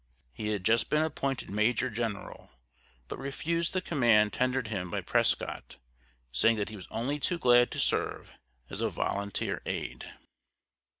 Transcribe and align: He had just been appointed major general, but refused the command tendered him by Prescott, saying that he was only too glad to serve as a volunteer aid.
He 0.33 0.47
had 0.47 0.63
just 0.63 0.89
been 0.89 1.03
appointed 1.03 1.51
major 1.51 1.87
general, 1.91 2.49
but 3.07 3.19
refused 3.19 3.73
the 3.73 3.83
command 3.83 4.33
tendered 4.33 4.67
him 4.69 4.89
by 4.89 5.01
Prescott, 5.01 5.77
saying 6.31 6.55
that 6.57 6.69
he 6.69 6.75
was 6.75 6.87
only 6.89 7.19
too 7.19 7.37
glad 7.37 7.69
to 7.69 7.79
serve 7.79 8.31
as 8.67 8.81
a 8.81 8.89
volunteer 8.89 9.61
aid. 9.67 10.11